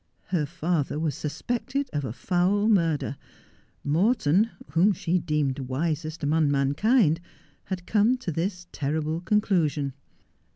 Her 0.29 0.47
father 0.47 0.97
was 0.99 1.13
suspected 1.13 1.87
of 1.93 2.03
a 2.03 2.11
foul 2.11 2.67
murder. 2.67 3.17
Morton, 3.83 4.49
whom 4.71 4.93
she 4.93 5.19
deemed 5.19 5.59
wisest 5.59 6.23
among 6.23 6.49
mankind, 6.49 7.21
had 7.65 7.85
come 7.85 8.17
to 8.17 8.31
this 8.31 8.65
terrible 8.71 9.21
conclusion. 9.21 9.93